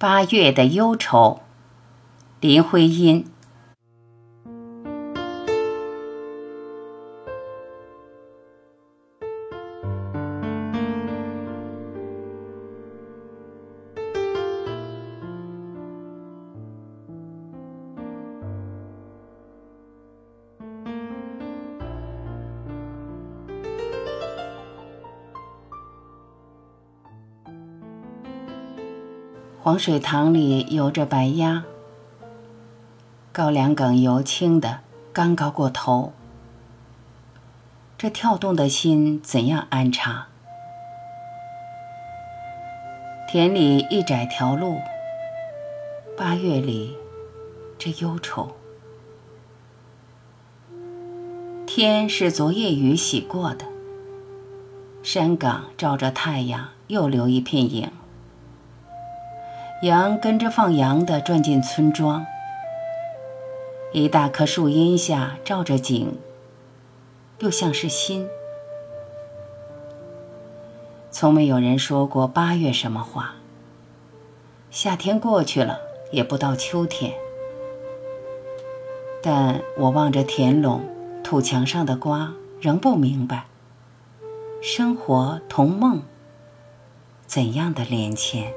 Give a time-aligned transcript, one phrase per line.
[0.00, 1.40] 八月的忧愁，
[2.40, 3.26] 林徽因。
[29.62, 31.64] 黄水塘里游着白鸭，
[33.30, 34.80] 高粱梗油青的
[35.12, 36.14] 刚高过头，
[37.98, 40.28] 这跳动的心怎样安插？
[43.28, 44.78] 田里一窄条路，
[46.16, 46.96] 八月里
[47.78, 48.56] 这忧愁。
[51.66, 53.66] 天是昨夜雨洗过的，
[55.02, 57.92] 山岗照着太阳又留一片影。
[59.82, 62.26] 羊跟着放羊的转进村庄，
[63.94, 66.18] 一大棵树荫下照着景，
[67.38, 68.28] 又像是心。
[71.10, 73.36] 从没有人说过八月什么话。
[74.70, 75.80] 夏天过去了，
[76.12, 77.14] 也不到秋天。
[79.22, 80.82] 但我望着田垄
[81.24, 83.46] 土墙上的瓜，仍不明白，
[84.60, 86.02] 生活同梦
[87.26, 88.52] 怎样的连牵。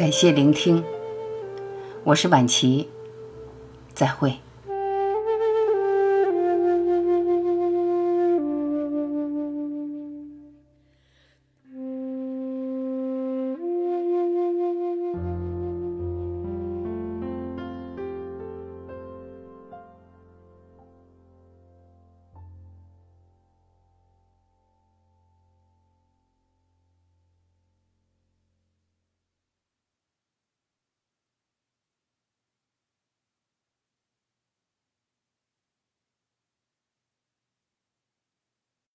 [0.00, 0.82] 感谢聆听，
[2.04, 2.88] 我是晚琪，
[3.92, 4.34] 再会。